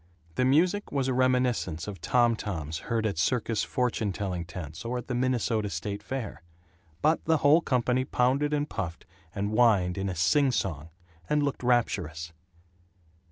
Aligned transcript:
The 0.33 0.45
music 0.45 0.91
was 0.91 1.07
a 1.07 1.13
reminiscence 1.13 1.87
of 1.87 2.01
tom 2.01 2.35
toms 2.35 2.79
heard 2.89 3.05
at 3.05 3.19
circus 3.19 3.63
fortune 3.63 4.11
telling 4.11 4.45
tents 4.45 4.83
or 4.83 4.97
at 4.97 5.05
the 5.07 5.13
Minnesota 5.13 5.69
State 5.69 6.01
Fair, 6.01 6.41
but 7.03 7.23
the 7.25 7.37
whole 7.45 7.61
company 7.61 8.03
pounded 8.03 8.51
and 8.51 8.67
puffed 8.67 9.05
and 9.35 9.51
whined 9.51 9.99
in 9.99 10.09
a 10.09 10.15
sing 10.15 10.51
song, 10.51 10.89
and 11.29 11.43
looked 11.43 11.61
rapturous. 11.61 12.33